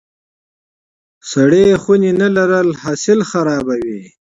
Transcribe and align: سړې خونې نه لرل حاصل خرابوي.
سړې 1.31 1.65
خونې 1.81 2.11
نه 2.21 2.27
لرل 2.37 2.69
حاصل 2.81 3.19
خرابوي. 3.29 4.01